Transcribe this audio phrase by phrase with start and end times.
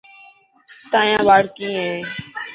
[0.91, 1.91] تايان ٻاڙ ڪئي هي.